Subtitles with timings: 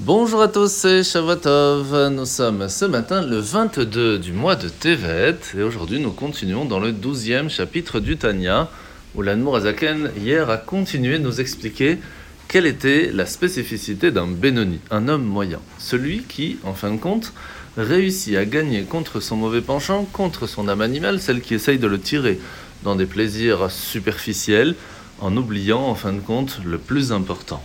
[0.00, 2.10] Bonjour à tous, c'est Shavuotov.
[2.12, 6.78] Nous sommes ce matin le 22 du mois de Tevet et aujourd'hui nous continuons dans
[6.78, 8.70] le 12e chapitre du Tanya
[9.16, 11.98] où l'Anmour Azaken hier a continué de nous expliquer
[12.46, 15.58] quelle était la spécificité d'un Benoni, un homme moyen.
[15.78, 17.32] Celui qui, en fin de compte,
[17.76, 21.88] réussit à gagner contre son mauvais penchant, contre son âme animale, celle qui essaye de
[21.88, 22.38] le tirer
[22.84, 24.76] dans des plaisirs superficiels
[25.20, 27.64] en oubliant en fin de compte le plus important.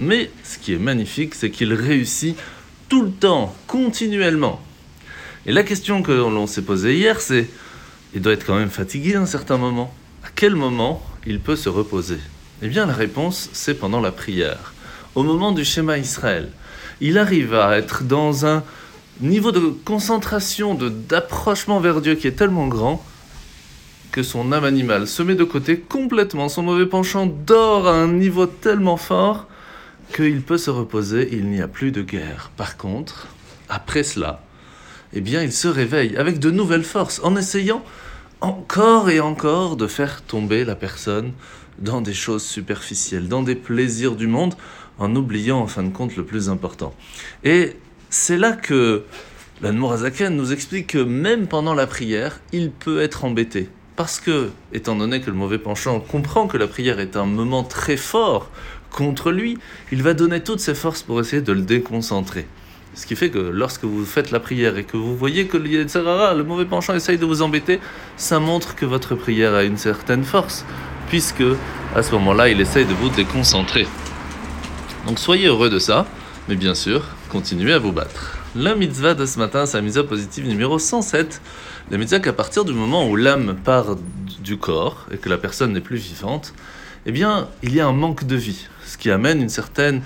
[0.00, 2.36] Mais ce qui est magnifique, c'est qu'il réussit
[2.88, 4.60] tout le temps, continuellement.
[5.46, 7.48] Et la question que l'on s'est posée hier, c'est
[8.14, 9.94] il doit être quand même fatigué à un certain moment.
[10.24, 12.18] À quel moment il peut se reposer?
[12.60, 14.72] Eh bien, la réponse, c'est pendant la prière.
[15.14, 16.50] Au moment du schéma Israël,
[17.00, 18.62] il arrive à être dans un
[19.20, 23.04] niveau de concentration, de d'approchement vers Dieu qui est tellement grand
[24.10, 28.08] que son âme animale se met de côté complètement, son mauvais penchant dort à un
[28.08, 29.46] niveau tellement fort
[30.12, 32.50] qu'il peut se reposer, il n'y a plus de guerre.
[32.56, 33.28] Par contre,
[33.68, 34.42] après cela,
[35.12, 37.84] eh bien, il se réveille avec de nouvelles forces en essayant
[38.40, 41.32] encore et encore de faire tomber la personne
[41.78, 44.54] dans des choses superficielles, dans des plaisirs du monde,
[44.98, 46.94] en oubliant en fin de compte le plus important.
[47.44, 47.76] Et
[48.10, 49.04] c'est là que
[49.62, 53.68] l'Anmorazaken nous explique que même pendant la prière, il peut être embêté.
[53.96, 57.62] Parce que, étant donné que le mauvais penchant comprend que la prière est un moment
[57.62, 58.50] très fort
[58.92, 59.58] contre lui,
[59.90, 62.46] il va donner toutes ses forces pour essayer de le déconcentrer.
[62.94, 66.42] Ce qui fait que lorsque vous faites la prière et que vous voyez que le
[66.42, 67.80] mauvais penchant essaye de vous embêter,
[68.18, 70.66] ça montre que votre prière a une certaine force,
[71.08, 71.42] puisque
[71.96, 73.86] à ce moment-là, il essaye de vous déconcentrer.
[75.06, 76.06] Donc soyez heureux de ça,
[76.48, 78.38] mais bien sûr, continuez à vous battre.
[78.54, 81.40] La mitzvah de ce matin, c'est la mitzvah positive numéro 107.
[81.90, 83.96] La mitzvah qu'à partir du moment où l'âme part
[84.44, 86.52] du corps et que la personne n'est plus vivante,
[87.06, 90.02] eh bien, il y a un manque de vie, ce qui amène une certaine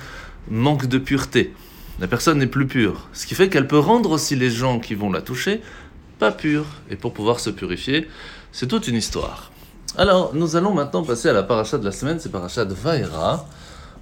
[0.50, 1.54] manque de pureté.
[2.00, 4.94] La personne n'est plus pure, ce qui fait qu'elle peut rendre aussi les gens qui
[4.94, 5.62] vont la toucher
[6.18, 6.66] pas pures.
[6.90, 8.08] Et pour pouvoir se purifier,
[8.52, 9.52] c'est toute une histoire.
[9.96, 13.46] Alors, nous allons maintenant passer à la paracha de la semaine, c'est paracha de Vaera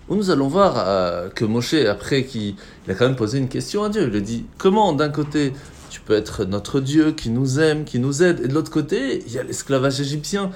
[0.08, 2.56] où nous allons voir euh, que Moshe, après qu'il
[2.88, 5.54] a quand même posé une question à Dieu, il lui dit comment d'un côté
[5.88, 9.22] tu peux être notre Dieu qui nous aime, qui nous aide, et de l'autre côté
[9.26, 10.50] il y a l'esclavage égyptien.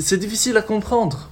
[0.00, 1.30] C'est difficile à comprendre.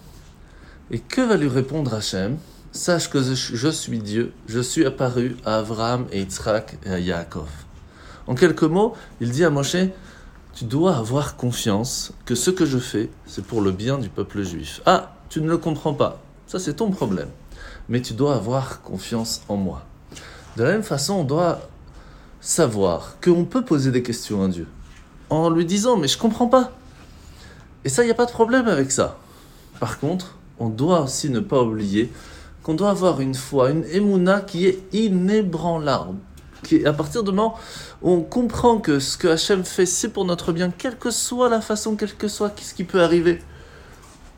[0.92, 2.38] Et que va lui répondre Hachem?
[2.70, 7.48] Sache que je, suis Dieu, je suis apparu à Abraham et Yitzhak et à Yaakov.
[8.28, 9.76] En quelques mots, il dit à Moshe,
[10.54, 14.42] tu dois avoir confiance que ce que je fais, c'est pour le bien du peuple
[14.44, 14.80] juif.
[14.86, 16.22] Ah, tu ne le comprends pas.
[16.46, 17.30] Ça, c'est ton problème.
[17.88, 19.84] Mais tu dois avoir confiance en moi.
[20.56, 21.68] De la même façon, on doit
[22.40, 24.68] savoir qu'on peut poser des questions à Dieu
[25.30, 26.72] en lui disant Mais je comprends pas.
[27.84, 29.18] Et ça, il n'y a pas de problème avec ça.
[29.80, 32.12] Par contre, on doit aussi ne pas oublier
[32.62, 36.18] qu'on doit avoir une foi, une émouna qui est inébranlable.
[36.62, 37.56] Qui, à partir du moment
[38.02, 41.60] on comprend que ce que Hachem fait, c'est pour notre bien, quelle que soit la
[41.60, 43.40] façon, quel que soit ce qui peut arriver.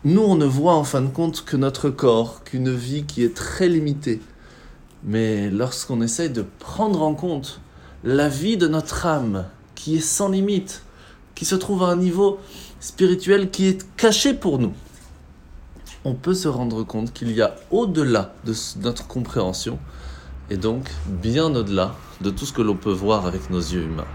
[0.05, 3.34] Nous, on ne voit en fin de compte que notre corps, qu'une vie qui est
[3.34, 4.21] très limitée.
[5.03, 7.61] Mais lorsqu'on essaye de prendre en compte
[8.05, 10.82] la vie de notre âme, qui est sans limite,
[11.34, 12.38] qui se trouve à un niveau
[12.80, 14.72] spirituel qui est caché pour nous,
[16.04, 18.52] on peut se rendre compte qu'il y a au-delà de
[18.82, 19.78] notre compréhension,
[20.50, 24.06] et donc bien au-delà de tout ce que l'on peut voir avec nos yeux humains.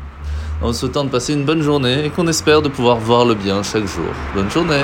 [0.62, 3.64] En souhaitant de passer une bonne journée et qu'on espère de pouvoir voir le bien
[3.64, 4.06] chaque jour.
[4.36, 4.84] Bonne journée